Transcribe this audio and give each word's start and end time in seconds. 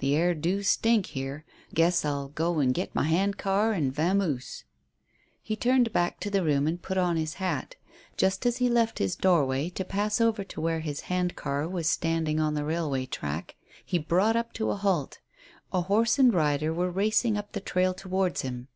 The 0.00 0.14
air 0.14 0.34
do 0.34 0.62
stink 0.62 1.06
here; 1.06 1.46
guess 1.72 2.04
I'll 2.04 2.28
go 2.28 2.58
and 2.58 2.74
git 2.74 2.94
my 2.94 3.04
hand 3.04 3.38
car 3.38 3.72
and 3.72 3.90
vamoose." 3.90 4.64
He 5.42 5.56
turned 5.56 5.94
back 5.94 6.20
to 6.20 6.30
the 6.30 6.44
room 6.44 6.66
and 6.66 6.82
put 6.82 6.98
on 6.98 7.16
his 7.16 7.36
hat. 7.40 7.76
Just 8.18 8.44
as 8.44 8.58
he 8.58 8.68
left 8.68 8.98
his 8.98 9.16
doorway 9.16 9.70
to 9.70 9.82
pass 9.82 10.20
over 10.20 10.44
to 10.44 10.60
where 10.60 10.80
his 10.80 11.00
hand 11.08 11.36
car 11.36 11.66
was 11.66 11.88
standing 11.88 12.38
on 12.38 12.52
the 12.52 12.66
railway 12.66 13.06
track, 13.06 13.56
he 13.82 13.98
brought 13.98 14.36
up 14.36 14.52
to 14.52 14.68
a 14.68 14.76
halt 14.76 15.20
A 15.72 15.80
horse 15.80 16.18
and 16.18 16.34
rider 16.34 16.70
were 16.70 16.90
racing 16.90 17.38
up 17.38 17.52
the 17.52 17.60
trail 17.60 17.94
towards 17.94 18.42
him. 18.42 18.68